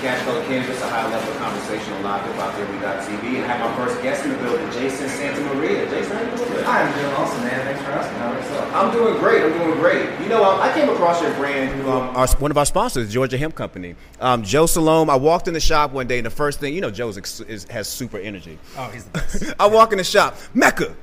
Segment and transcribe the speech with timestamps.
[0.00, 3.36] Cash Color Cannabis, a high level conversation on live hip hop TV.
[3.36, 5.86] And I have my first guest in the building, Jason Santa Maria.
[5.90, 6.64] Jason, how you doing?
[6.64, 7.60] I'm doing awesome, man.
[7.66, 8.16] Thanks for asking.
[8.16, 8.74] How about yourself?
[8.74, 9.42] I'm doing great.
[9.42, 10.20] I'm doing great.
[10.20, 13.36] You know, um, I came across your brand, um, our, one of our sponsors, Georgia
[13.36, 13.94] Hemp Company.
[14.20, 15.10] Um, Joe Salome.
[15.10, 17.88] I walked in the shop one day, and the first thing, you know, Joe has
[17.88, 18.58] super energy.
[18.78, 19.54] Oh, he's the best.
[19.60, 20.96] I walk in the shop, Mecca.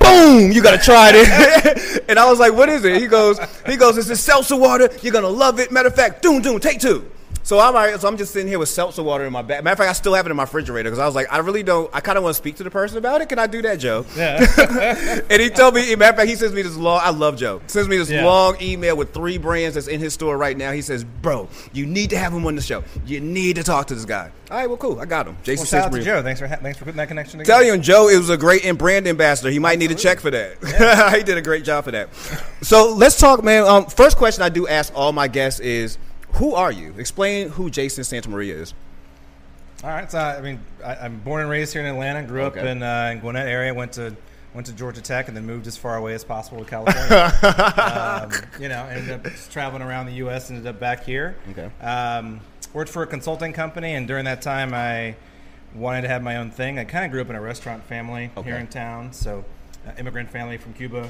[0.00, 0.50] Boom!
[0.52, 2.04] You gotta try it.
[2.08, 4.88] and I was like, "What is it?" He goes, "He goes, it's this seltzer water.
[5.02, 5.70] You're gonna love it.
[5.70, 7.04] Matter of fact, doom doom, take two.
[7.42, 9.64] So I'm all right, so I'm just sitting here with seltzer water in my bag.
[9.64, 11.38] Matter of fact, I still have it in my refrigerator because I was like, I
[11.38, 11.90] really don't.
[11.94, 13.28] I kind of want to speak to the person about it.
[13.30, 14.04] Can I do that, Joe?
[14.14, 15.20] Yeah.
[15.30, 15.94] and he told me.
[15.96, 17.00] Matter of fact, he sends me this long.
[17.02, 17.62] I love Joe.
[17.66, 18.24] Sends me this Yeah.
[18.26, 20.70] long email with three brands that's in his store right now.
[20.72, 22.84] He says, "Bro, you need to have him on the show.
[23.06, 25.00] You need to talk to this guy." All right, well, cool.
[25.00, 25.36] I got him.
[25.42, 26.22] Jason Well, shout out to Joe.
[26.22, 27.58] Thanks for ha- thanks for putting that connection together.
[27.58, 29.48] Tell you, and Joe, it was a great and brand ambassador.
[29.50, 31.14] He might need a check for that.
[31.16, 32.10] he did a great job for that.
[32.62, 33.64] So let's talk, man.
[33.64, 35.98] Um, first question I do ask all my guests is,
[36.34, 36.94] who are you?
[36.98, 38.74] Explain who Jason Santa Maria is.
[39.82, 40.10] All right.
[40.10, 42.22] So I mean, I, I'm born and raised here in Atlanta.
[42.22, 43.72] Grew up in, uh, in Gwinnett area.
[43.72, 44.14] Went to
[44.54, 47.32] went to Georgia Tech and then moved as far away as possible to California.
[48.42, 50.50] um, you know, ended up traveling around the U.S.
[50.50, 51.36] Ended up back here.
[51.50, 51.70] Okay.
[51.80, 52.40] Um,
[52.72, 55.16] worked for a consulting company, and during that time, I
[55.74, 56.78] wanted to have my own thing.
[56.78, 58.50] I kind of grew up in a restaurant family Okay.
[58.50, 59.44] here in town, so.
[59.86, 61.08] Uh, immigrant family from Cuba,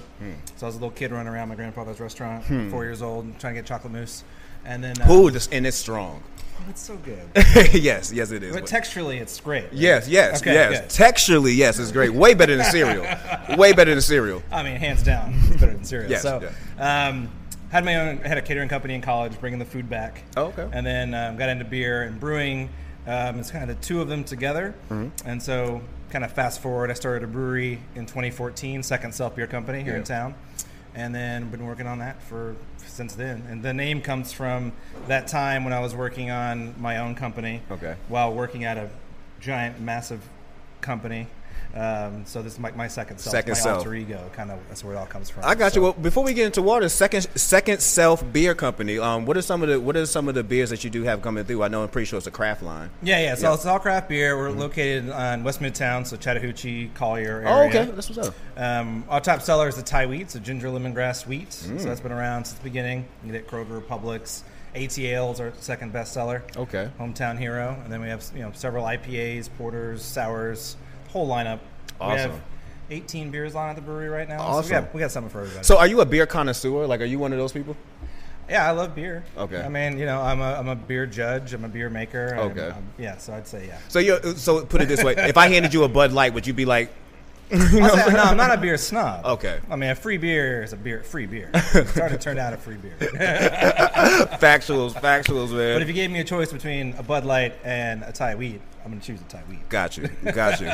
[0.54, 3.56] so I was a little kid running around my grandfather's restaurant, four years old, trying
[3.56, 4.22] to get chocolate mousse,
[4.64, 5.30] and then uh, Who?
[5.30, 6.22] This and it's strong.
[6.60, 7.28] oh, it's so good.
[7.74, 8.54] yes, yes, it is.
[8.54, 9.64] But texturally, it's great.
[9.64, 9.72] right?
[9.72, 10.80] yes, yes, Okay, yes.
[10.96, 11.04] good.
[11.04, 12.12] Texturally, yes, it's great.
[12.12, 13.04] Way better than cereal.
[13.56, 14.42] Way better than cereal.
[14.50, 16.10] I mean, hands down, it's better than cereal.
[16.10, 17.30] Yes, so, um,
[17.70, 20.24] had my own, had a catering company in college, bringing the food back.
[20.36, 20.68] Oh, okay.
[20.72, 22.68] And then um, got into beer and brewing.
[23.06, 24.74] Um, it's kind of the two of them together.
[24.90, 25.28] Mm-hmm.
[25.28, 29.46] And so, kind of fast forward, I started a brewery in 2014, second self beer
[29.46, 30.34] company here in town,
[30.94, 32.56] and then been working on that for
[33.00, 33.42] since then.
[33.48, 34.74] And the name comes from
[35.08, 37.62] that time when I was working on my own company.
[37.70, 37.96] Okay.
[38.08, 38.90] While working at a
[39.40, 40.28] giant, massive
[40.82, 41.26] company.
[41.74, 43.78] Um, so this is my, my second self, Second my self.
[43.78, 44.28] alter ego.
[44.32, 45.44] Kind of that's where it all comes from.
[45.44, 45.82] I got you.
[45.82, 48.98] Well, before we get into water, second second self beer company.
[48.98, 51.04] Um, what are some of the what are some of the beers that you do
[51.04, 51.62] have coming through?
[51.62, 52.90] I know I'm pretty sure it's a craft line.
[53.02, 53.34] Yeah, yeah.
[53.34, 53.46] So Yeah.
[53.50, 53.54] Mm-hmm.
[53.54, 54.36] it's all craft beer.
[54.36, 57.48] We're located on West Midtown, so Chattahoochee, Collier area.
[57.48, 58.34] Oh, okay, that's what's up.
[58.56, 61.50] Um, our top seller is the Thai wheat, so ginger lemongrass wheat.
[61.50, 61.78] Mm.
[61.80, 63.06] So that's been around since the beginning.
[63.24, 64.42] You get it at Kroger, Publix.
[64.74, 66.44] ATL is our second best seller.
[66.56, 66.88] Okay.
[66.98, 70.76] Hometown hero, and then we have you know several IPAs, porters, sours,
[71.10, 71.58] whole lineup.
[72.00, 72.30] We Awesome.
[72.32, 72.40] have
[72.90, 74.38] 18 beers on at the brewery right now.
[74.38, 74.64] So Awesome.
[74.64, 75.64] we got, we got something for everybody.
[75.64, 76.86] So, are you a beer connoisseur?
[76.86, 77.76] Like, are you one of those people?
[78.48, 79.22] yeah, I love beer.
[79.38, 79.60] Okay.
[79.62, 81.52] I mean, you know, I'm a, I'm a beer judge.
[81.52, 82.34] I'm a beer maker.
[82.36, 82.66] I'm- Okay.
[82.70, 83.78] I'm- yeah, so I'd say yeah.
[83.88, 86.46] So, you so put it this way: if I handed you a Bud Light, would
[86.48, 86.90] you be like,
[87.52, 89.24] I'll say, no, I'm not a beer snob.
[89.24, 89.60] Okay.
[89.70, 91.50] I mean, a free beer is a beer, free beer.
[91.54, 92.96] It's hard to turn down a free beer.
[94.40, 95.74] factuals, factuals, man?
[95.76, 98.60] But if you gave me a choice between a Bud Light and a Thai wheat,
[98.84, 99.68] I'm going to choose the Thai wheat.
[99.68, 100.70] Got you, got you.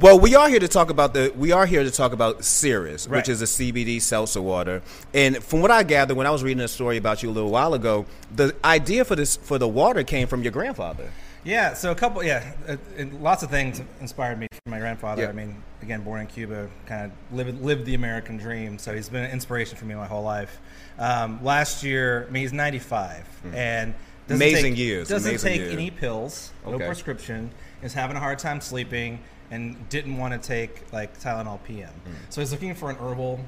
[0.00, 1.32] well, we are here to talk about the.
[1.36, 3.18] We are here to talk about Cirrus, Right.
[3.18, 4.82] which is a CBD seltzer water.
[5.12, 7.50] And from what I gathered, when I was reading a story about you a little
[7.50, 11.10] while ago, the idea for this for the water came from your grandfather.
[11.44, 15.22] Yeah, so a couple, yeah, uh, and lots of things inspired me from my grandfather.
[15.24, 15.28] Yeah.
[15.28, 18.78] I mean, again, born in Cuba, kind of lived, lived the American dream.
[18.78, 20.60] So he's been an inspiration for me my whole life.
[21.00, 23.92] Um, last year, I mean, he's 95, and
[24.28, 24.42] doesn't.
[24.42, 25.72] Amazing take, years, Doesn't amazing take years.
[25.72, 26.86] any pills, no Okay.
[26.86, 27.50] prescription.
[27.82, 29.18] Is having a hard time sleeping,
[29.50, 31.88] and didn't want to take like Tylenol PM.
[31.90, 32.12] Hmm.
[32.30, 33.40] So he's looking for an herbal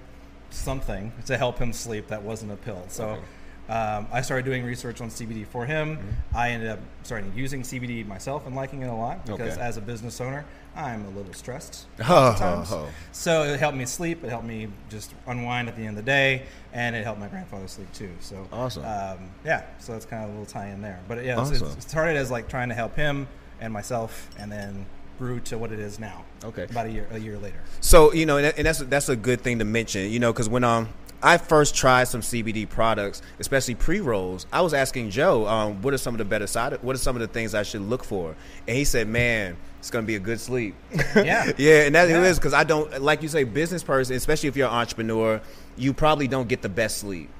[0.50, 2.84] something to help him sleep that wasn't a pill.
[2.88, 3.04] So.
[3.10, 3.20] Okay.
[3.68, 5.96] Um, I started doing research on CBD for him.
[5.96, 6.36] Mm-hmm.
[6.36, 9.60] I ended up starting using CBD myself and liking it a lot because Okay.
[9.60, 10.44] as a business owner,
[10.76, 11.86] I'm a little stressed.
[12.02, 12.68] Ho, lots of ho, times.
[12.68, 12.88] ho.
[13.12, 14.22] So it helped me sleep.
[14.22, 16.42] It helped me just unwind at the end of the day,
[16.74, 18.10] and it helped my grandfather sleep too.
[18.20, 18.84] So Awesome.
[18.84, 21.00] Um, yeah, so that's kind of a little tie in there.
[21.08, 21.66] But yeah, Awesome.
[21.68, 23.26] it started as like trying to help him
[23.60, 24.84] and myself, and then
[25.18, 26.24] grew to what it is now.
[26.44, 26.64] Okay.
[26.64, 27.60] About a year a year later.
[27.80, 30.10] So you know, and and that's that's a good thing to mention.
[30.10, 30.88] You know, because when um
[31.22, 35.94] I first tried some CBD products, especially pre rolls, I was asking Joe, um, what
[35.94, 36.74] are some of the better side?
[36.82, 38.34] What are some of the things I should look for?
[38.68, 40.74] And he said, "Man, it's gonna be a good sleep."
[41.16, 41.50] Yeah.
[41.56, 42.18] yeah, and that Yeah.
[42.18, 45.40] it is because I don't like you say business person, especially if you're an entrepreneur,
[45.76, 47.30] you probably don't get the best sleep.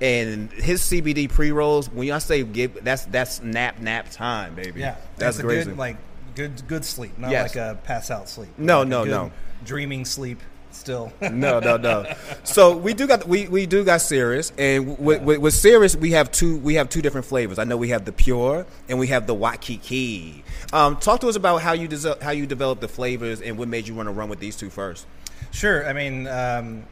[0.00, 4.80] And his CBD pre rolls, when I say give, that's that's nap nap time, baby.
[4.80, 5.70] Yeah, that's a crazy.
[5.70, 5.96] good like
[6.34, 7.54] good good sleep, not Yes.
[7.54, 8.50] like a pass out sleep.
[8.58, 9.30] No, Like no, no.
[9.64, 10.40] Dreaming sleep
[10.74, 11.12] still.
[11.20, 12.12] no, no, no.
[12.42, 16.10] So we do got we, we do got Cirrus, and with, with, with Cirrus we
[16.12, 17.58] have two we have two different flavors.
[17.58, 20.44] I know we have the pure and we have the Waikiki.
[20.72, 23.68] Um, talk to us about how you des- how you developed the flavors and what
[23.68, 25.06] made you want to run with these two first.
[25.50, 25.86] Sure.
[25.88, 26.84] I mean, um,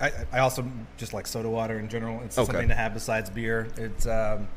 [0.00, 0.64] I, I also
[0.96, 2.20] just like soda water in general.
[2.24, 2.46] It's Okay.
[2.46, 3.68] something to have besides beer.
[3.76, 4.48] It's um,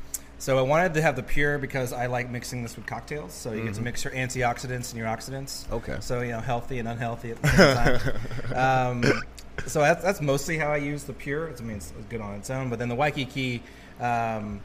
[0.44, 3.31] So I wanted to have the pure because I like mixing this with cocktails.
[3.31, 5.63] So you get to mix your antioxidants and your oxidants.
[5.63, 5.74] Mm-hmm.
[5.75, 5.98] Okay.
[6.01, 8.13] So you know, healthy and unhealthy at the same
[8.54, 9.04] time.
[9.06, 9.24] um,
[9.68, 11.48] so that's, that's mostly how I use the pure.
[11.48, 12.69] It's, I mean, it's good on its own.
[12.69, 13.63] But then the Waikiki,
[14.01, 14.60] um,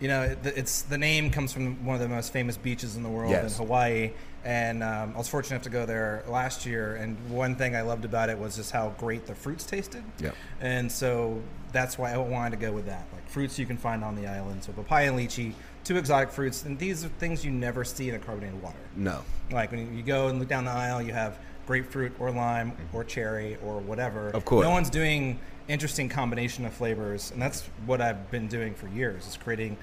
[0.00, 3.02] you know, it, it's the name comes from one of the most famous beaches in
[3.02, 3.58] the world Yes.
[3.58, 4.10] in Hawaii.
[4.44, 6.94] And um, I was fortunate enough to go there last year.
[6.96, 10.02] And one thing I loved about it was just how great the fruits tasted.
[10.20, 10.34] Yep.
[10.60, 11.42] And so
[11.72, 13.06] that's why I wanted to go with that.
[13.12, 14.62] Like fruits you can find on the island.
[14.62, 15.52] So papaya and lychee,
[15.84, 16.62] two exotic fruits.
[16.64, 18.78] And these are things you never see in a carbonated water.
[18.94, 19.22] No.
[19.50, 23.02] Like when you go and look down the aisle, you have grapefruit or lime or
[23.04, 24.28] cherry or whatever.
[24.28, 24.62] Of course.
[24.64, 27.32] No one's doing interesting combination of flavors.
[27.32, 29.76] And that's what I've been doing for years is creating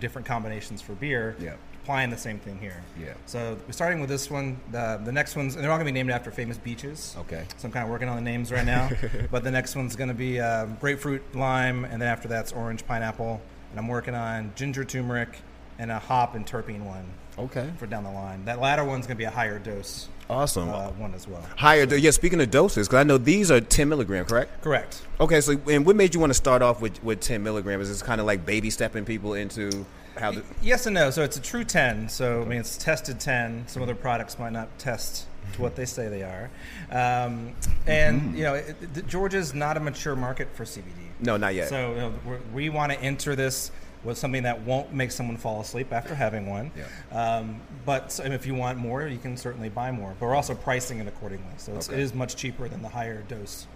[0.00, 1.36] different combinations for beer.
[1.40, 1.54] Yeah.
[1.82, 2.82] Applying the same thing here.
[3.00, 3.14] Yeah.
[3.26, 4.58] So we're starting with this one.
[4.72, 7.14] The, the next ones, and they're all going to be named after famous beaches.
[7.20, 7.44] Okay.
[7.58, 8.90] So I'm kind of working on the names right now.
[9.30, 12.84] but the next one's going to be uh, grapefruit, lime, and then after that's orange,
[12.86, 13.40] pineapple.
[13.70, 15.38] And I'm working on ginger, turmeric,
[15.78, 17.06] and a hop and terpene one
[17.38, 17.70] Okay.
[17.78, 18.44] for down the line.
[18.46, 20.68] That latter one's going to be a higher dose Awesome.
[20.70, 21.44] uh, one as well.
[21.56, 21.84] Higher.
[21.84, 22.10] Yeah.
[22.10, 24.62] Speaking of doses, because I know these are 10 milligram, correct?
[24.62, 25.02] Correct.
[25.20, 25.40] Okay.
[25.40, 27.88] So, and what made you want to start off with with 10 milligrams?
[27.88, 29.86] Is this kind of like baby stepping people into
[30.18, 30.32] how?
[30.32, 31.10] The, Yes and no.
[31.10, 32.08] So it's a true 10.
[32.08, 33.68] So, I mean, it's tested 10.
[33.68, 36.50] Some other products might not test to what they say they are.
[36.90, 37.54] Um,
[37.86, 40.82] and, you know, it, it, Georgia's not a mature market for CBD.
[41.20, 41.68] no, not yet.
[41.68, 42.12] So you know,
[42.52, 43.70] we want to enter this
[44.06, 46.70] with something that won't make someone fall asleep after having one.
[47.12, 50.14] Um, but if you want more, you can certainly buy more.
[50.18, 51.44] But we're also pricing it accordingly.
[51.58, 51.98] So it's, Okay.
[51.98, 53.66] it is much cheaper than the higher dose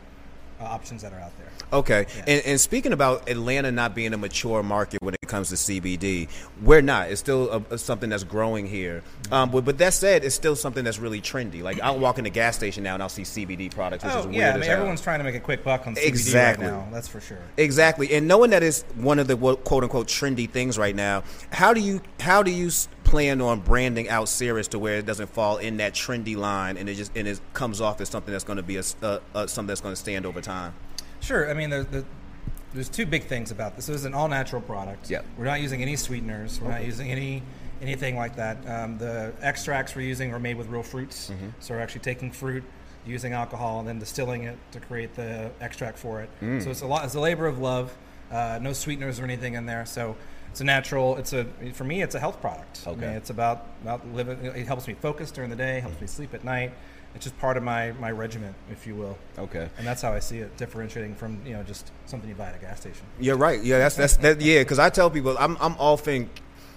[0.64, 1.46] options that are out there.
[1.72, 5.54] Okay, and, and speaking about Atlanta not being a mature market when it comes to
[5.54, 6.28] CBD,
[6.62, 7.10] we're not.
[7.10, 9.02] It's still a, a- something that's growing here.
[9.30, 11.62] Um, but, but that said, it's still something that's really trendy.
[11.62, 14.24] Like I'll walk in the gas station now and I'll see CBD products, which is
[14.26, 16.06] Oh weird yeah, I as mean everyone's trying to make a quick buck on CBD
[16.06, 16.66] Exactly.
[16.66, 16.88] right now.
[16.90, 17.38] That's for sure.
[17.56, 21.22] Exactly, and knowing that it's one of the quote unquote trendy things right now,
[21.52, 22.70] how do you how do you
[23.10, 26.88] plan on branding out Cirrus to where it doesn't fall in that trendy line and
[26.88, 29.46] it just and it comes off as something that's going to be a, uh, uh,
[29.48, 30.72] something that's going to stand over time?
[31.18, 31.50] Sure.
[31.50, 32.04] I mean, there, there,
[32.72, 33.86] there's two big things about this.
[33.86, 35.10] This is an all natural product.
[35.10, 35.26] Yep.
[35.36, 36.60] We're not using any sweeteners.
[36.60, 37.42] We're not using any
[37.82, 38.58] anything like that.
[38.68, 41.30] Um, the extracts we're using are made with real fruits.
[41.30, 41.48] Mm-hmm.
[41.58, 42.62] So we're actually taking fruit,
[43.04, 46.30] using alcohol, and then distilling it to create the extract for it.
[46.40, 46.62] Mm.
[46.62, 47.04] So it's a lot.
[47.04, 47.96] It's a labor of love.
[48.30, 49.84] Uh, no sweeteners or anything in there.
[49.84, 50.16] So
[50.50, 51.16] it's a natural.
[51.16, 52.02] It's a for me.
[52.02, 52.82] It's a health product.
[52.86, 53.00] I Okay.
[53.00, 54.44] mean, it's about about living.
[54.44, 55.80] It helps me focus during the day.
[55.80, 56.72] Helps me sleep at night.
[57.14, 59.16] It's just part of my my regiment, if you will.
[59.38, 59.68] Okay.
[59.78, 62.56] And that's how I see it, differentiating from you know just something you buy at
[62.56, 63.02] a gas station.
[63.18, 63.62] You're right.
[63.62, 64.40] Yeah, that's that's that.
[64.40, 66.30] Yeah, because I tell people I'm I'm often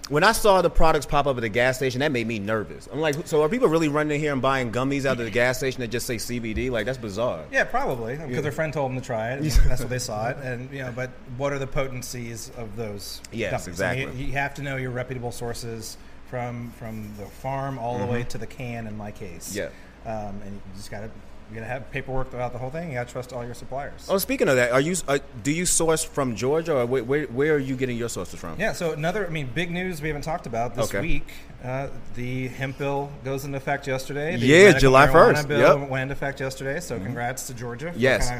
[0.10, 2.90] when I saw the products pop up at the gas station, that made me nervous.
[2.92, 5.32] I'm like, so are people really running in here and buying gummies out of the
[5.32, 6.70] gas station that just say CBD?
[6.70, 7.46] Like that's bizarre.
[7.52, 9.40] Yeah, probably because their friend told them to try it.
[9.40, 10.92] and that's what they saw it, and you know.
[10.94, 13.22] But what are the potencies of those?
[13.32, 13.68] Yes, gummies?
[13.68, 14.04] exactly.
[14.04, 15.98] I mean, you, have to know your reputable sources
[16.28, 18.88] from from the farm all the way to the can.
[18.88, 19.58] In my case, Mm-hmm.
[19.58, 19.70] Yeah.
[20.06, 21.10] Um, and you just gotta
[21.50, 22.90] you gotta have paperwork throughout the whole thing.
[22.90, 24.08] You gotta trust all your suppliers.
[24.10, 27.26] Oh, speaking of that, are you uh, do you source from Georgia or where, where
[27.26, 28.60] where are you getting your sources from?
[28.60, 31.02] Yeah, so another, I mean, big news we haven't talked about this Okay.
[31.02, 31.28] week.
[31.64, 34.36] Uh, the hemp bill goes into effect yesterday.
[34.36, 35.48] The Yeah, July 1st.
[35.48, 35.70] bill Yep.
[35.78, 35.90] Mm-hmm.
[35.90, 36.80] went into effect yesterday.
[36.80, 37.94] So congrats to Georgia.
[37.96, 38.32] Yes.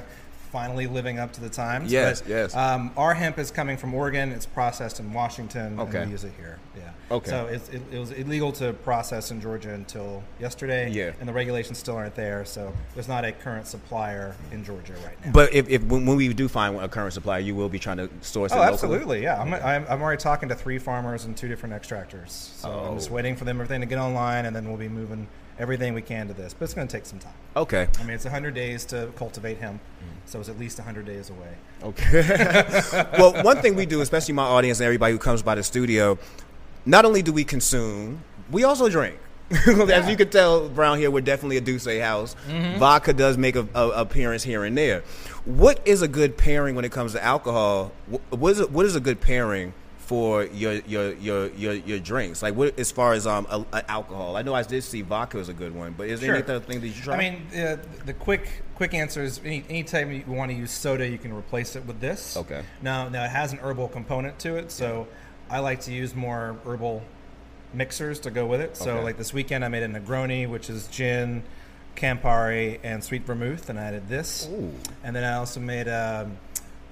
[0.54, 1.92] Finally living up to the times.
[1.92, 2.56] Yes, But, yes.
[2.56, 4.32] Um, our hemp is coming from Oregon.
[4.32, 5.80] It's processed in Washington.
[5.80, 5.98] Okay.
[5.98, 6.60] And we use it here.
[6.78, 6.92] Yeah.
[7.10, 7.30] Okay.
[7.32, 10.92] So it, it was illegal to process in Georgia until yesterday.
[10.92, 11.14] Yeah.
[11.20, 12.46] And the regulations still aren't there.
[12.46, 15.32] So there's not a current supplier in Georgia right now.
[15.32, 18.08] But if, if when, we do find a current supplier, you will be trying to
[18.22, 18.74] source it Oh, locally?
[18.74, 19.24] absolutely.
[19.24, 22.30] Yeah, I'm, I'm, I'm already talking to three farmers and two different extractors.
[22.30, 23.14] So I'm just Oh.
[23.16, 25.28] waiting for them everything to get online, and then we'll be moving
[25.60, 26.54] everything we can to this.
[26.54, 27.34] But it's going to take some time.
[27.56, 27.88] Okay.
[28.00, 29.82] I mean, it's 100 days to cultivate hemp,
[30.26, 31.56] so it's at least 100 days away.
[31.84, 33.06] Okay.
[33.18, 36.18] well, one thing we do, especially my audience and everybody who comes by the studio,
[36.86, 39.20] not only do we consume, we also drink.
[39.68, 42.36] As you can tell, around here, we're definitely a Douce house.
[42.48, 42.80] Mm-hmm.
[42.80, 45.04] Vodka does make a, a appearance here and there.
[45.46, 47.92] What is a good pairing when it comes to alcohol?
[48.30, 49.74] What is a, what is a good pairing
[50.14, 52.44] for your your your your, your drinks?
[52.44, 54.36] Like what as far as um a, a alcohol?
[54.38, 56.36] I know I did see vodka is a good one, but is there Sure.
[56.36, 57.16] any other thing that you try?
[57.16, 61.08] I mean, uh, the quick quick answer is any anytime you want to use soda,
[61.08, 62.38] you can replace it with this.
[62.38, 62.62] Okay.
[62.84, 65.08] Now, now it has an herbal component to it, so
[65.50, 67.02] I like to use more herbal
[67.74, 68.78] mixers to go with it.
[68.78, 69.04] So, Okay.
[69.04, 71.42] like this weekend, I made a Negroni, which is gin,
[71.96, 74.48] Campari, and sweet vermouth, and I added this.
[74.52, 74.72] Ooh.
[75.04, 76.38] And then I also made um,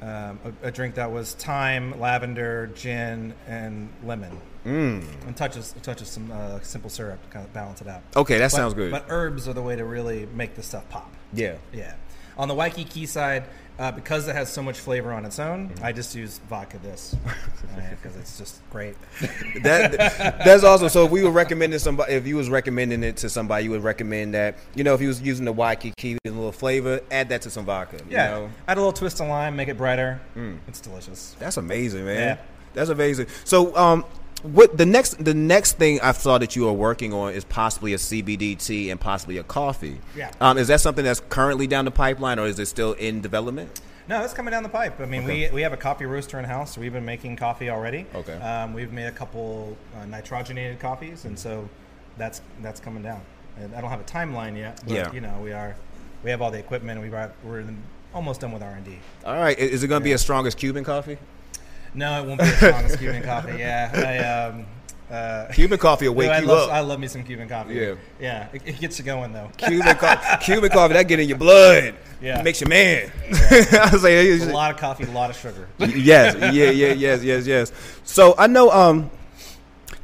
[0.01, 4.35] um, a, a drink that was thyme, lavender, gin, and lemon.
[4.65, 5.03] Mm.
[5.25, 8.01] And touches touches some uh, simple syrup to kind of balance it out.
[8.15, 8.91] Okay, that But- sounds good.
[8.91, 11.11] But herbs are the way to really make this stuff pop.
[11.33, 11.55] yeah.
[11.73, 11.93] Yeah.
[12.41, 13.43] On the Waikiki side,
[13.79, 15.85] uh, because it has so much flavor on its own, Mm-hmm.
[15.85, 17.15] I just use vodka this
[17.91, 18.95] because it's just great.
[19.63, 19.91] that
[20.43, 20.89] that's awesome.
[20.89, 23.83] so if we were recommending somebody if you was recommending it to somebody you would
[23.83, 27.29] recommend that you know if you was using the Waikiki with a little flavor add
[27.29, 28.49] that to some vodka you Yeah, know?
[28.67, 30.19] add a little twist of lime, make it brighter.
[30.67, 31.35] It's delicious.
[31.39, 32.37] that's amazing man Yeah.
[32.73, 34.03] that's amazing so um
[34.43, 37.93] what the next the next thing I saw that you are working on is possibly
[37.93, 40.31] a CBD tea and possibly a coffee Yeah.
[40.41, 43.81] um is that something that's currently down the pipeline or is it still in development
[44.07, 44.99] No, it's coming down the pipe.
[44.99, 45.47] I mean, Okay.
[45.49, 48.05] we, we have a coffee roaster in house, so we've been making coffee already.
[48.15, 48.33] Okay.
[48.33, 51.69] Um, we've made a couple uh, nitrogenated coffees, and so
[52.17, 53.21] that's that's coming down.
[53.59, 55.11] And I don't have a timeline yet, but Yeah.
[55.13, 55.75] you know, we are
[56.23, 57.63] we have all the equipment, and we are we're
[58.13, 58.97] almost done with R and D.
[59.23, 61.17] all right is it going to be as strong as Cuban coffee
[61.93, 63.57] No, it won't be as strong as Cuban coffee.
[63.57, 64.65] Yeah, I, um,
[65.09, 67.73] uh, Cuban coffee will wake I you love, up I love me some Cuban coffee.
[67.73, 67.95] Yeah.
[68.19, 69.51] yeah, it, it gets you going though.
[69.57, 71.95] Cuban coffee, Cuban coffee, that get in your blood.
[72.21, 72.41] Yeah.
[72.43, 73.11] makes you man.
[73.31, 75.67] I was like, It's a lot of coffee, a lot of sugar.
[75.79, 77.71] yes, yeah, yeah, yes, yes, yes.
[78.03, 78.69] So I know.
[78.71, 79.09] Um,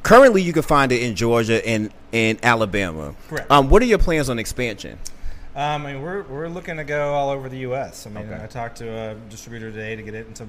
[0.03, 3.13] currently you can find it in Georgia and in Alabama.
[3.27, 3.49] Correct.
[3.51, 4.97] Um, what are your plans on expansion?
[5.55, 8.05] Um, I mean, we're, we're looking to go all over the U.S.
[8.05, 8.43] I mean, Okay.
[8.43, 10.47] I talked to a distributor today to get it into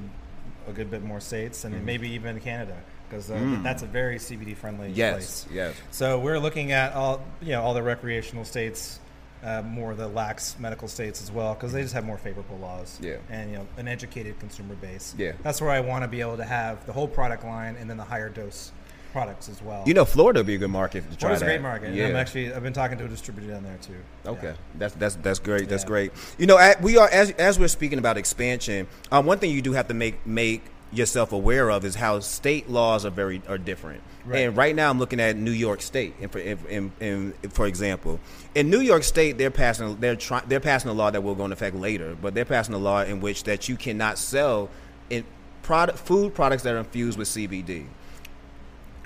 [0.68, 1.74] a good bit more states Mm-hmm.
[1.74, 2.76] and maybe even Canada
[3.08, 4.96] because uh, that's a very CBD friendly Mm.
[4.96, 5.46] Yes, place.
[5.54, 5.74] yes.
[5.90, 9.00] So we're looking at all you know all the recreational states,
[9.42, 12.98] uh, more the lax medical states as well because they just have more favorable laws.
[13.02, 13.16] Yeah.
[13.30, 15.14] And you know an educated consumer base.
[15.16, 15.32] Yeah.
[15.42, 17.96] That's where I want to be able to have the whole product line and then
[17.96, 18.72] the higher dose
[19.12, 19.84] products as well.
[19.86, 21.94] You know, Florida would be a good market to try Florida's a great market.
[21.94, 22.08] Yeah.
[22.08, 23.96] I'm actually I've been talking to a distributor down there too.
[24.26, 24.52] Okay, Yeah.
[24.76, 25.68] that's that's that's great.
[25.68, 25.88] That's Yeah.
[25.88, 26.12] great.
[26.38, 28.86] You know, at, we are as as we're speaking about expansion.
[29.10, 32.70] Um, one thing you do have to make make yourself aware of is how state
[32.70, 34.00] laws are very are different.
[34.24, 34.40] Right.
[34.40, 38.20] And right now, I'm looking at New York State, and for in, in, for example,
[38.54, 41.44] in New York State, they're passing they're trying they're passing a law that will go
[41.44, 44.68] into effect later, but they're passing a law in which that you cannot sell
[45.10, 45.24] in
[45.62, 47.84] product food products that are infused with CBD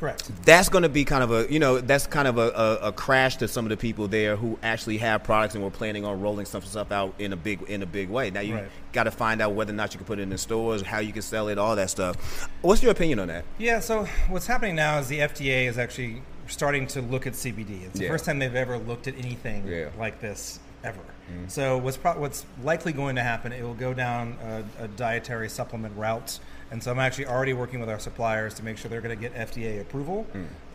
[0.02, 0.32] Correct.
[0.44, 2.92] that's going to be kind of a you know that's kind of a, a, a
[2.92, 6.20] crash to some of the people there who actually have products and were planning on
[6.20, 8.30] rolling some stuff out in a big in a big way.
[8.32, 8.68] Now you Right.
[8.92, 10.98] got to find out whether or not you can put it in the stores, how
[10.98, 12.48] you can sell it, all that stuff.
[12.62, 13.44] What's your opinion on that?
[13.58, 17.84] Yeah, so what's happening now is the FDA is actually starting to look at CBD.
[17.84, 18.10] It's the Yeah.
[18.10, 19.90] first time they've ever looked at anything Yeah.
[19.96, 20.98] like this ever.
[20.98, 21.44] Mm-hmm.
[21.46, 23.52] So what's pro- what's likely going to happen?
[23.52, 26.40] It will go down a, a dietary supplement route,
[26.72, 29.28] and so I'm actually already working with our suppliers to make sure they're going to
[29.28, 30.26] get FDA approval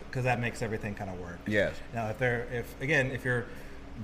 [0.08, 1.40] because that makes everything kind of work.
[1.46, 1.74] Yes.
[1.92, 3.46] Now, if they're if again if you're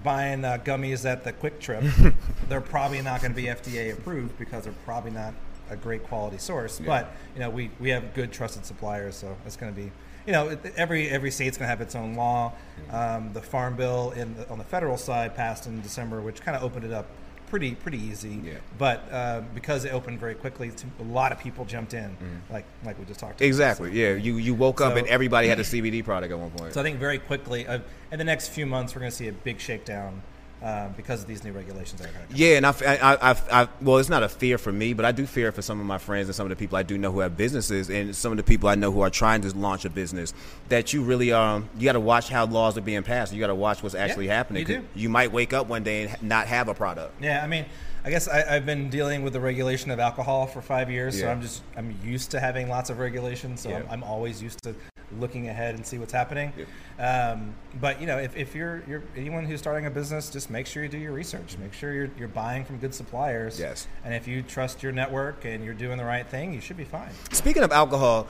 [0.02, 2.14] buying uh, gummies at the QuikTrip,
[2.48, 5.34] they're probably not going to be FDA approved because they're probably not
[5.70, 6.80] a great quality source.
[6.80, 6.86] Yeah.
[6.86, 9.90] But you know, we, we have good trusted suppliers, so it's going to be
[10.26, 12.52] you know every every state's going to have its own law.
[12.90, 16.56] Um, the Farm Bill in the, on the federal side passed in December, which kind
[16.56, 17.06] of opened it up
[17.48, 18.40] pretty pretty easy.
[18.44, 18.54] Yeah.
[18.78, 22.16] But uh, because it opened very quickly, a lot of people jumped in,
[22.50, 23.40] like like we just talked.
[23.40, 23.46] about.
[23.46, 23.92] Exactly.
[23.92, 24.14] Yeah.
[24.14, 26.74] You you woke up and everybody had a CBD product at one point.
[26.74, 27.80] So I think very quickly, uh,
[28.12, 30.22] in the next few months, we're going to see a big shakedown
[30.64, 32.36] uh, because of these new regulations that are going to come.
[32.38, 35.12] Yeah, and I, I, I, I, well, it's not a fear for me, but I
[35.12, 37.12] do fear for some of my friends and some of the people I do know
[37.12, 39.84] who have businesses, and some of the people I know who are trying to launch
[39.84, 40.32] a business.
[40.70, 43.32] That you really, um, you got to watch how laws are being passed.
[43.34, 44.66] You got to watch what's actually happening.
[44.66, 47.20] you You might wake up one day and not have a product.
[47.20, 47.66] Yeah, I mean,
[48.02, 51.28] I guess I, I've been dealing with the regulation of alcohol for five years, so
[51.28, 53.60] I'm just I'm used to having lots of regulations.
[53.60, 53.76] So Yeah.
[53.78, 54.74] I'm, I'm always used to
[55.20, 56.52] looking ahead and see what's happening.
[56.98, 60.66] Um, but you know, if, if you're you're anyone who's starting a business, just make
[60.66, 61.56] sure you do your research.
[61.58, 63.58] Make sure you're you're buying from good suppliers.
[63.58, 63.86] Yes.
[64.04, 66.84] And if you trust your network and you're doing the right thing, you should be
[66.84, 67.10] fine.
[67.32, 68.28] Speaking of alcohol,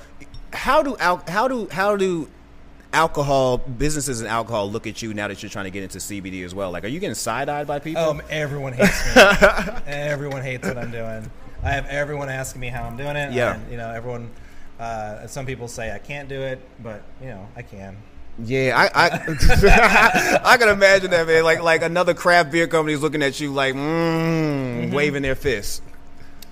[0.52, 2.28] how do al- how do how do
[2.94, 6.44] alcohol businesses and alcohol look at you now that you're trying to get into CBD
[6.44, 6.70] as well?
[6.70, 8.02] Like, are you getting side eyed by people?
[8.02, 9.22] Um, everyone hates me.
[9.86, 11.30] everyone hates what I'm doing.
[11.62, 13.32] I have everyone asking me how I'm doing it.
[13.32, 13.54] Yeah.
[13.54, 14.30] And, you know, everyone.
[14.78, 17.96] Uh, some people say I can't do it, but you know, I can.
[18.42, 21.44] Yeah, I I, I can imagine that man.
[21.44, 25.80] Like like another craft beer company is looking at you like mm, waving their fists.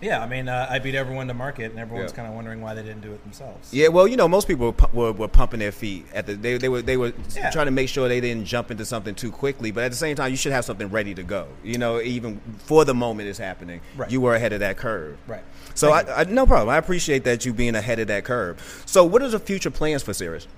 [0.03, 2.17] Yeah, I mean, uh, I beat everyone to market, and everyone's Yeah.
[2.17, 3.73] kind of wondering why they didn't do it themselves.
[3.73, 6.59] Yeah, well, you know, most people were, were, were pumping their feet at the they,
[6.59, 7.51] they were they were Yeah.
[7.51, 9.71] trying to make sure they didn't jump into something too quickly.
[9.71, 11.47] But at the same time, you should have something ready to go.
[11.63, 14.11] You know, even for the moment it's happening, Right.
[14.11, 15.19] you were ahead of that curve.
[15.29, 15.45] Right.
[15.75, 16.69] So I, I, no problem.
[16.69, 18.83] I appreciate that you being ahead of that curve.
[18.87, 20.49] So what are the future plans for Cirrus?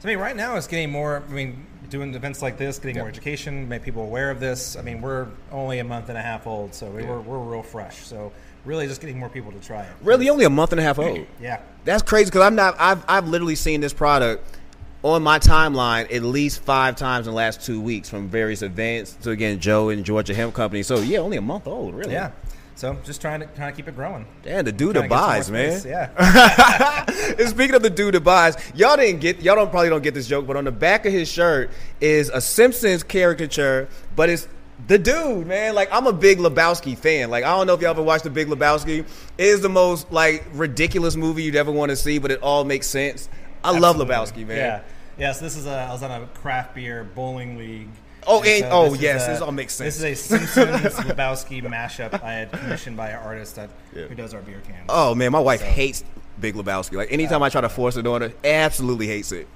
[0.00, 1.22] So, I mean, right now it's getting more.
[1.26, 3.02] I mean, doing events like this, getting Yeah.
[3.02, 4.76] more education, make people aware of this.
[4.76, 7.10] I mean, we're only a month and a half old, so we, Yeah.
[7.10, 7.98] we're we're real fresh.
[8.04, 8.32] So,
[8.64, 9.92] really, just getting more people to try it.
[10.02, 11.20] Really, only a month and a half old.
[11.40, 11.58] Yeah.
[11.84, 12.74] That's crazy because I'm not.
[12.80, 14.56] I've I've literally seen this product
[15.02, 19.16] on my timeline at least five times in the last two weeks from various events.
[19.20, 20.82] So again, Joe and Georgia Hemp Company.
[20.82, 22.12] So yeah, only a month old, really.
[22.14, 22.30] Yeah.
[22.74, 24.26] So just trying to trying to keep it growing.
[24.44, 25.78] Yeah, the dude that to get some buys, man.
[25.78, 27.04] space, Yeah.
[27.38, 30.14] and speaking of the dude that buys, y'all didn't get y'all don't probably don't get
[30.14, 34.48] this joke, but on the back of his shirt is a Simpsons caricature, but it's
[34.86, 35.74] the dude, man.
[35.74, 37.30] Like I'm a big Lebowski fan.
[37.30, 39.00] Like I don't know if y'all ever watched the Big Lebowski.
[39.00, 39.06] It
[39.38, 42.86] is the most like ridiculous movie you'd ever want to see, but it all makes
[42.86, 43.28] sense.
[43.62, 44.56] I love Lebowski, man.
[44.56, 44.80] Yeah.
[45.18, 45.70] Yes, this is a.
[45.70, 47.90] I was on a craft beer bowling league.
[48.26, 49.96] Oh, and- oh, yes, a- this all makes sense.
[49.98, 54.04] This is a Simpsons Lebowski mashup I had commissioned by an artist that Yeah.
[54.04, 54.86] who does our beer cans.
[54.88, 56.04] Oh man, my wife So- hates
[56.40, 56.92] Big Lebowski.
[56.96, 59.46] Like anytime I try to force it on her, absolutely hates it.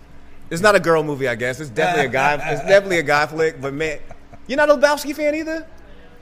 [0.50, 1.58] It's not a girl movie, I guess.
[1.60, 2.34] It's definitely a guy.
[2.52, 3.60] It's definitely a guy flick.
[3.60, 3.98] But man,
[4.46, 5.66] you're not a Lebowski fan either.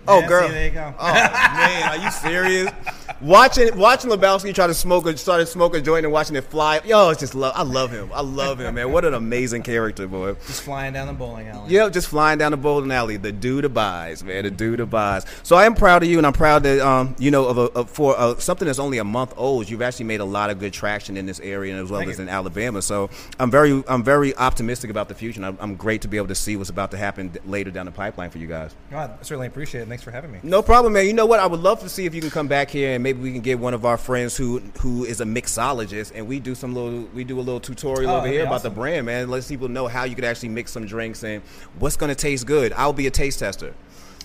[0.07, 0.49] Oh, Yeah, girl.
[0.49, 0.95] see, there you go.
[0.99, 2.71] Oh man, are you serious?
[3.25, 6.83] Watching watching Lebowski try to smoke a started smoking a joint and watching it fly.
[6.85, 7.55] Yo, it's just love.
[7.57, 8.11] I love him.
[8.13, 8.93] I love him, man.
[8.93, 10.35] What an amazing character, boy.
[10.47, 11.73] Just flying down the bowling alley.
[11.73, 13.17] Yep, just flying down the bowling alley.
[13.17, 14.45] The dude abides, man.
[14.45, 15.25] The dude abides.
[15.43, 17.63] So I am proud of you, and I'm proud that um, you know, of, a,
[17.63, 20.59] of for uh, something that's only a month old, you've actually made a lot of
[20.59, 22.25] good traction in this area, and as well Thank as you.
[22.25, 22.83] in Alabama.
[22.83, 23.09] So
[23.41, 25.39] I'm very, I'm very optimistic about the future.
[25.39, 27.87] And I'm, I'm great to be able to see what's about to happen later down
[27.87, 28.75] the pipeline for you guys.
[28.91, 29.89] God, I certainly appreciate it.
[29.89, 30.41] Thanks for having me.
[30.43, 31.07] No problem, man.
[31.07, 31.41] You know what?
[31.41, 33.41] I would love to see if you can come back here and maybe we can
[33.41, 37.09] get one of our friends who who is a mixologist and we do some little
[37.15, 39.29] we do a little tutorial Oh, over here be about the brand, man.
[39.29, 41.43] Let people know how you could actually mix some drinks and
[41.79, 42.73] what's going to taste good.
[42.73, 43.75] I'll be a taste tester.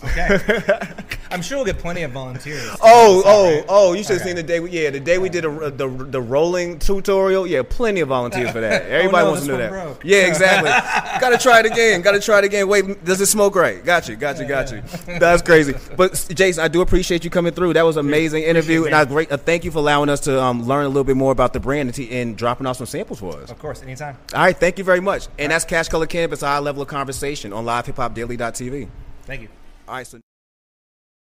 [0.04, 0.38] Okay.
[1.32, 2.70] I'm sure we'll get plenty of volunteers.
[2.82, 3.66] Oh, oh, right?
[3.70, 3.94] oh!
[3.94, 4.30] You should have Okay.
[4.30, 4.60] seen the day.
[4.60, 7.46] We, yeah, the day we did a, the the rolling tutorial.
[7.46, 8.84] Yeah, plenty of volunteers for that.
[8.84, 9.70] Everybody Oh, no, wants to know that.
[9.70, 10.02] broke.
[10.04, 10.70] Yeah, exactly.
[11.22, 12.02] Got to try it again.
[12.02, 12.68] Got to try it again.
[12.68, 13.84] Wait, does it smoke right?
[13.84, 14.16] Got you.
[14.16, 14.46] Got you.
[14.48, 14.82] Got you.
[15.20, 15.74] That's crazy.
[15.98, 17.74] But Jason, I do appreciate you coming through.
[17.74, 19.32] That was an amazing interview, and I great.
[19.32, 21.60] Uh, thank you for allowing us to um, learn a little bit more about the
[21.60, 23.52] brand and, t- and dropping off some samples for us.
[23.52, 24.18] Of course, anytime.
[24.34, 25.28] All right, thank you very much.
[25.38, 28.90] And that's Cash Color Cannabis, a high level of conversation on livehip-hop-daily.tv.
[29.26, 29.50] Thank you.
[29.88, 30.20] All right, so.